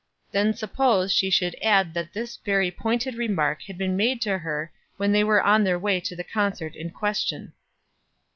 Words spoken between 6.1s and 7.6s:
the concert in question.